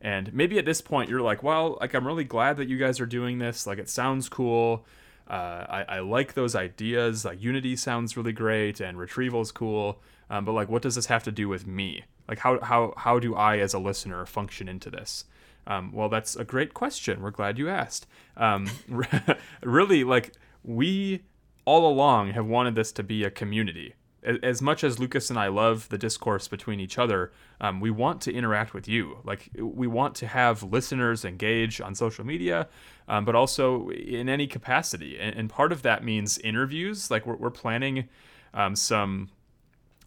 [0.00, 3.00] And maybe at this point you're like, well, like I'm really glad that you guys
[3.00, 3.66] are doing this.
[3.66, 4.84] Like it sounds cool.
[5.28, 7.24] Uh, I, I like those ideas.
[7.24, 10.02] Like Unity sounds really great, and Retrieval's cool.
[10.28, 12.04] Um, but like, what does this have to do with me?
[12.28, 15.24] Like, how how how do I as a listener function into this?
[15.66, 17.22] Um, well, that's a great question.
[17.22, 18.06] We're glad you asked.
[18.36, 18.68] Um,
[19.62, 20.32] really, like
[20.64, 21.22] we
[21.64, 23.94] all along have wanted this to be a community.
[24.22, 28.20] As much as Lucas and I love the discourse between each other, um, we want
[28.22, 29.18] to interact with you.
[29.24, 32.68] Like we want to have listeners engage on social media,
[33.08, 35.18] um, but also in any capacity.
[35.18, 37.10] And, and, part of that means interviews.
[37.10, 38.08] Like we're, we're planning
[38.54, 39.30] um, some,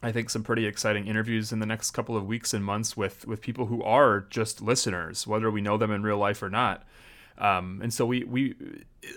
[0.02, 3.28] I think, some pretty exciting interviews in the next couple of weeks and months with
[3.28, 6.84] with people who are just listeners, whether we know them in real life or not.
[7.38, 8.56] Um, and so we we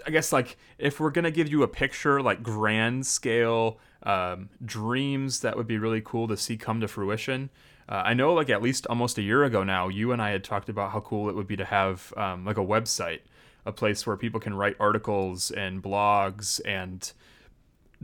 [0.07, 5.41] I guess like if we're gonna give you a picture like grand scale um, dreams
[5.41, 7.51] that would be really cool to see come to fruition.
[7.89, 10.45] Uh, I know like at least almost a year ago now, you and I had
[10.45, 13.21] talked about how cool it would be to have um, like a website,
[13.65, 17.11] a place where people can write articles and blogs and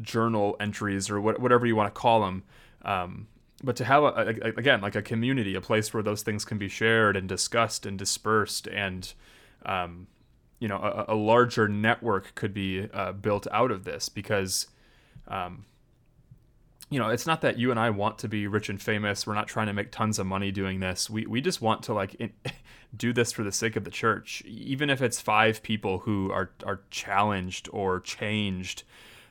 [0.00, 2.42] journal entries or what, whatever you want to call them.
[2.82, 3.28] Um,
[3.62, 6.58] but to have a, a, again like a community, a place where those things can
[6.58, 9.12] be shared and discussed and dispersed and
[9.64, 10.06] um,
[10.58, 14.66] you know a, a, larger network could be uh, built out of this because
[15.28, 15.64] um,
[16.90, 19.26] you know it's not that you and I want to be rich and famous.
[19.26, 21.08] We're not trying to make tons of money doing this.
[21.08, 22.32] We we just want to like in,
[22.96, 26.50] do this for the sake of the church even if it's five people who are
[26.64, 28.84] are challenged or changed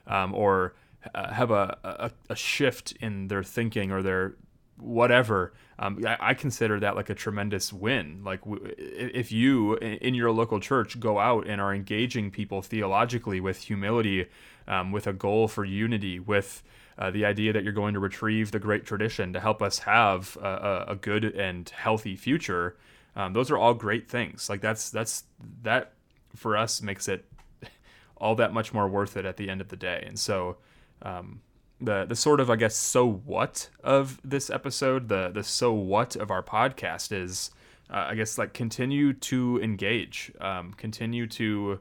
[0.06, 0.74] um, or
[1.14, 4.34] uh, have a, a, a shift in their thinking or their
[4.78, 5.52] whatever.
[5.78, 8.22] Um, I, I, consider that like a tremendous win.
[8.24, 13.40] Like w- if you in your local church go out and are engaging people theologically
[13.40, 14.26] with humility
[14.68, 16.62] um, with a goal for unity with
[16.98, 20.36] uh, the idea that you're going to retrieve the great tradition to help us have
[20.40, 22.76] a, a good and healthy future
[23.16, 24.48] um, those are all great things.
[24.48, 25.24] Like that's that's
[25.62, 25.92] that
[26.34, 27.24] for us makes it
[28.16, 30.04] all that much more worth it at the end of the day.
[30.06, 30.56] And so
[31.02, 31.40] um,
[31.80, 36.16] the the sort of I guess so what of this episode, the the so what
[36.16, 37.50] of our podcast is,
[37.88, 41.80] uh, I guess like continue to engage, um, continue to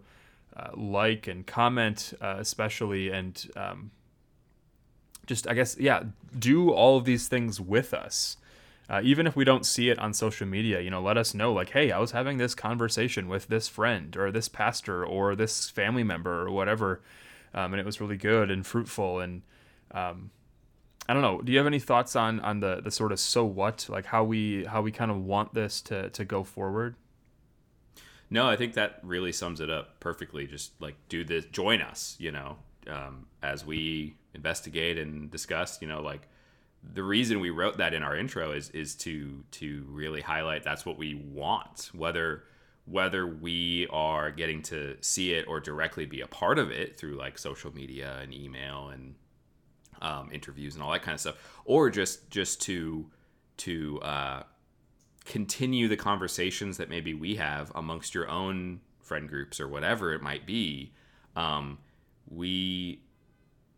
[0.56, 3.92] uh, like and comment, uh, especially, and um,
[5.26, 6.04] just I guess yeah,
[6.38, 8.38] do all of these things with us.
[8.90, 11.54] Uh, even if we don't see it on social media, you know, let us know
[11.54, 15.70] like, hey, I was having this conversation with this friend or this pastor or this
[15.70, 17.02] family member or whatever,
[17.54, 19.42] um, and it was really good and fruitful and
[19.92, 20.32] um,
[21.08, 21.42] I don't know.
[21.42, 24.24] Do you have any thoughts on on the the sort of so what, like how
[24.24, 26.96] we how we kind of want this to to go forward?
[28.30, 30.48] No, I think that really sums it up perfectly.
[30.48, 35.82] Just like do this, join us, you know, um, as we investigate and discuss.
[35.82, 36.28] You know, like
[36.94, 40.86] the reason we wrote that in our intro is is to to really highlight that's
[40.86, 42.44] what we want, whether
[42.86, 47.16] whether we are getting to see it or directly be a part of it through
[47.16, 49.16] like social media and email and
[50.02, 53.10] um, interviews and all that kind of stuff, or just just to
[53.56, 54.44] to uh,
[55.26, 60.22] continue the conversations that maybe we have amongst your own friend groups or whatever it
[60.22, 60.92] might be.
[61.36, 61.80] Um,
[62.36, 63.02] we,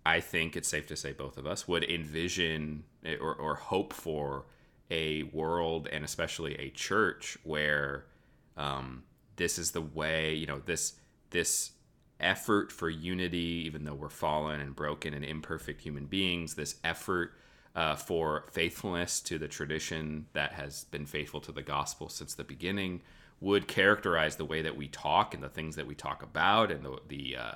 [0.06, 2.84] I think it's safe to say, both of us would envision
[3.22, 4.46] or, or hope for
[4.92, 8.06] a world and especially a church where
[8.58, 9.04] um,
[9.36, 10.94] this is the way you know this
[11.32, 11.72] this
[12.20, 17.34] effort for unity, even though we're fallen and broken and imperfect human beings, this effort
[17.76, 22.44] uh, for faithfulness to the tradition that has been faithful to the gospel since the
[22.44, 23.02] beginning
[23.42, 26.86] would characterize the way that we talk and the things that we talk about and
[26.86, 27.56] the, the uh,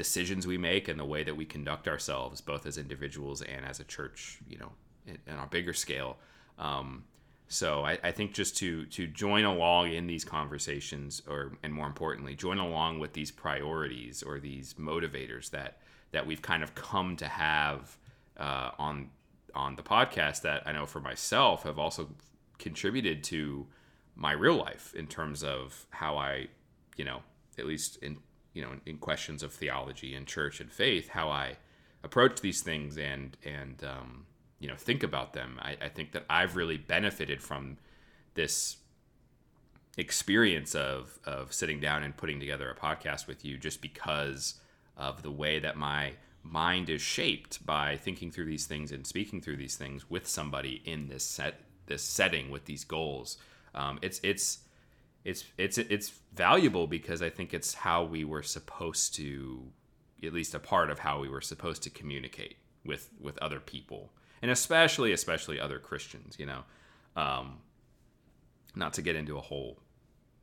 [0.00, 3.80] decisions we make and the way that we conduct ourselves, both as individuals and as
[3.80, 4.72] a church, you know,
[5.06, 6.16] in a bigger scale.
[6.58, 7.04] Um,
[7.48, 11.86] so I, I, think just to to join along in these conversations, or and more
[11.86, 15.82] importantly, join along with these priorities or these motivators that
[16.12, 17.98] that we've kind of come to have
[18.38, 19.10] uh, on
[19.54, 20.40] on the podcast.
[20.40, 22.08] That I know for myself have also
[22.58, 23.66] contributed to
[24.16, 26.48] my real life in terms of how I,
[26.96, 27.20] you know,
[27.58, 28.16] at least in
[28.52, 31.56] you know in, questions of theology and church and faith, how I
[32.02, 34.26] approach these things and and um,
[34.58, 35.58] you know think about them.
[35.60, 37.78] I, I think that i've really benefited from
[38.34, 38.76] this
[39.98, 44.54] experience of of sitting down and putting together a podcast with you just because
[44.96, 49.40] of the way that my mind is shaped by thinking through these things and speaking
[49.40, 53.36] through these things with somebody in this set this setting with these goals.
[53.74, 54.60] Um, it's it's
[55.24, 59.64] it's it's it's valuable because I think it's how we were supposed to
[60.22, 64.10] at least a part of how we were supposed to communicate with with other people
[64.42, 66.36] and especially especially other Christians.
[66.38, 66.62] You know,
[67.16, 67.58] um,
[68.74, 69.78] not to get into a whole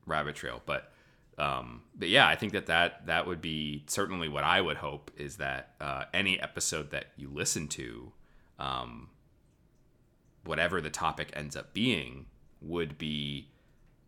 [0.05, 0.91] rabbit trail, but
[1.37, 5.11] um, but yeah, I think that, that that would be certainly what I would hope
[5.17, 8.11] is that uh, any episode that you listen to,
[8.59, 9.09] um,
[10.43, 12.25] whatever the topic ends up being,
[12.61, 13.49] would be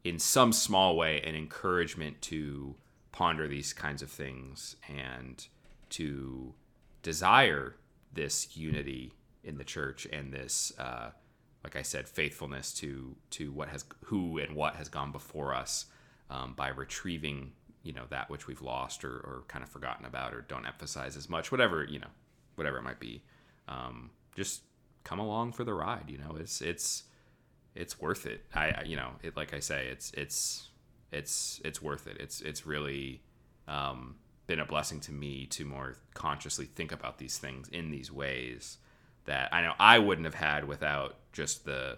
[0.03, 2.75] in some small way an encouragement to
[3.11, 5.47] ponder these kinds of things and
[5.89, 6.53] to
[7.01, 7.75] desire
[8.13, 11.11] this unity in the church and this, uh,
[11.63, 15.85] like I said, faithfulness to to what has who and what has gone before us
[16.29, 17.51] um, by retrieving
[17.83, 21.17] you know that which we've lost or, or kind of forgotten about or don't emphasize
[21.17, 22.07] as much, whatever you know,
[22.55, 23.21] whatever it might be.
[23.67, 24.61] Um, just
[25.03, 26.05] come along for the ride.
[26.07, 27.03] You know, it's it's
[27.75, 28.45] it's worth it.
[28.53, 30.67] I, I you know it like I say, it's it's
[31.11, 32.17] it's it's worth it.
[32.19, 33.21] It's it's really
[33.67, 34.15] um,
[34.47, 38.77] been a blessing to me to more consciously think about these things in these ways
[39.25, 41.97] that I know I wouldn't have had without just the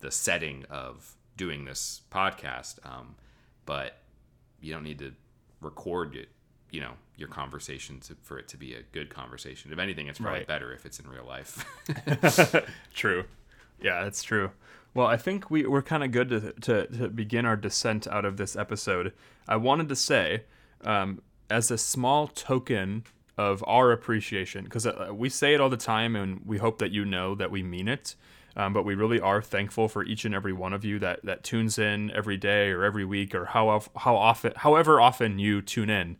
[0.00, 2.78] the setting of doing this podcast.
[2.84, 3.16] Um,
[3.66, 3.98] but
[4.60, 5.12] you don't need to
[5.60, 6.28] record it,
[6.70, 9.72] you know, your conversation to, for it to be a good conversation.
[9.72, 10.46] If anything, it's probably Right.
[10.46, 11.64] better if it's in real life.
[12.94, 13.24] true.
[13.80, 14.50] Yeah, that's true.
[14.94, 18.24] Well, I think we, we're kind of good to, to, to begin our descent out
[18.24, 19.12] of this episode.
[19.46, 20.44] I wanted to say,
[20.82, 23.04] um, as a small token
[23.36, 26.90] of our appreciation, because uh, we say it all the time and we hope that
[26.90, 28.16] you know that we mean it.
[28.56, 31.44] Um, but we really are thankful for each and every one of you that, that
[31.44, 35.90] tunes in every day or every week or how, how often, however often you tune
[35.90, 36.16] in.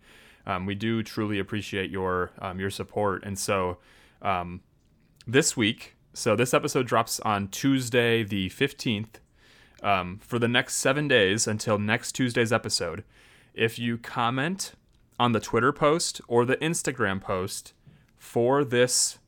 [0.49, 3.77] Um, we do truly appreciate your um, your support, and so
[4.23, 4.63] um,
[5.27, 5.95] this week.
[6.19, 9.21] So this episode drops on Tuesday, the 15th.
[9.85, 13.05] Um, for the next seven days until next Tuesday's episode,
[13.55, 14.73] if you comment
[15.21, 17.73] on the Twitter post or the Instagram post
[18.17, 19.21] for this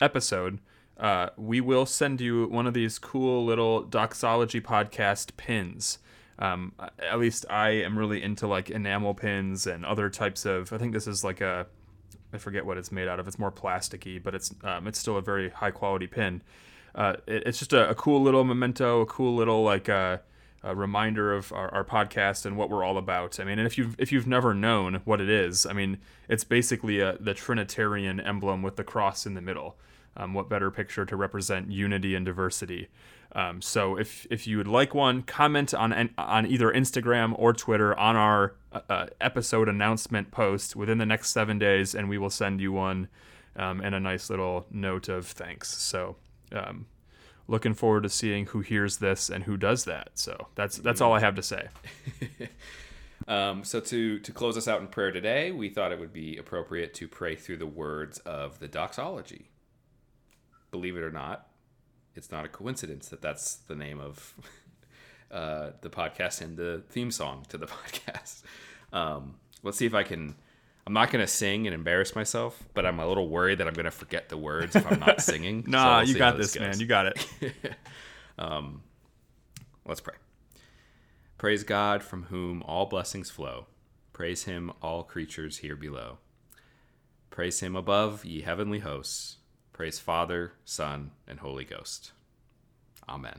[0.00, 0.60] episode,
[0.96, 5.98] uh, we will send you one of these cool little doxology podcast pins.
[6.38, 10.72] Um, at least I am really into like enamel pins and other types of.
[10.72, 11.66] I think this is like a
[12.32, 13.26] I forget what it's made out of.
[13.26, 16.42] It's more plasticky, but it's um, it's still a very high quality pin.
[16.94, 20.18] Uh, it, it's just a, a cool little memento, a cool little like uh,
[20.62, 23.38] a reminder of our, our podcast and what we're all about.
[23.38, 25.98] I mean, and if you've if you've never known what it is, I mean,
[26.28, 29.76] it's basically a, the Trinitarian emblem with the cross in the middle.
[30.16, 32.88] Um, what better picture to represent unity and diversity?
[33.32, 37.98] Um, so if if you would like one, comment on on either Instagram or Twitter
[37.98, 42.30] on our uh, uh, episode announcement post within the next seven days, and we will
[42.30, 43.08] send you one
[43.56, 45.68] um, and a nice little note of thanks.
[45.68, 46.16] So
[46.52, 46.86] um,
[47.46, 50.10] looking forward to seeing who hears this and who does that.
[50.14, 51.68] So that's that's all I have to say.
[53.26, 56.38] Um, so to to close us out in prayer today, we thought it would be
[56.38, 59.50] appropriate to pray through the words of the doxology.
[60.70, 61.47] Believe it or not,
[62.18, 64.34] it's not a coincidence that that's the name of
[65.30, 68.42] uh, the podcast and the theme song to the podcast.
[68.92, 70.34] Um, let's see if I can.
[70.86, 73.74] I'm not going to sing and embarrass myself, but I'm a little worried that I'm
[73.74, 75.64] going to forget the words if I'm not singing.
[75.64, 76.60] So Nah, we'll you got this, goes.
[76.62, 76.80] man.
[76.80, 77.26] You got it.
[78.38, 78.82] um,
[79.86, 80.14] Let's pray.
[81.38, 83.66] Praise God from whom all blessings flow.
[84.12, 86.18] Praise him, all creatures here below.
[87.30, 89.36] Praise him above, ye heavenly hosts.
[89.78, 92.10] Praise Father, Son, and Holy Ghost.
[93.08, 93.38] Amen.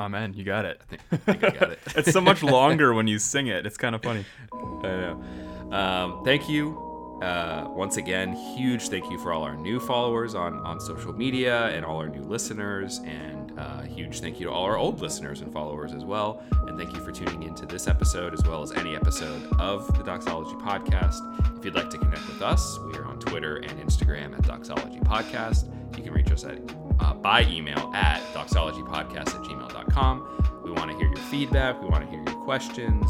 [0.00, 0.34] Amen.
[0.34, 0.80] You got it.
[1.12, 1.78] I think I got it.
[1.96, 3.64] It's so much longer when you sing it.
[3.64, 4.24] It's kind of funny.
[4.52, 5.22] I know.
[5.70, 6.87] Um, thank you.
[7.22, 11.66] Uh, once again, huge thank you for all our new followers on, on social media
[11.68, 13.00] and all our new listeners.
[13.04, 16.42] And uh, huge thank you to all our old listeners and followers as well.
[16.66, 20.04] And thank you for tuning into this episode as well as any episode of the
[20.04, 21.18] Doxology Podcast.
[21.58, 25.00] If you'd like to connect with us, we are on Twitter and Instagram at Doxology
[25.00, 25.68] Podcast.
[25.96, 26.58] You can reach us at,
[27.00, 30.60] uh, by email at doxologypodcast at gmail.com.
[30.62, 31.82] We want to hear your feedback.
[31.82, 33.04] We want to hear your questions,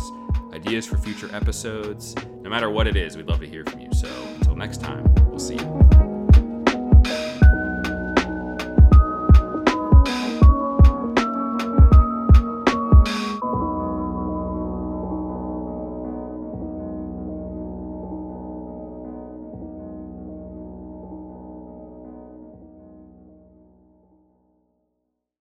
[0.53, 2.15] ideas for future episodes.
[2.43, 3.93] No matter what it is, we'd love to hear from you.
[3.93, 6.08] So until next time, we'll see you.